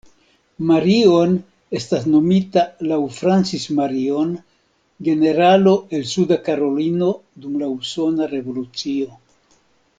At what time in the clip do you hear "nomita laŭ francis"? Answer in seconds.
2.13-3.67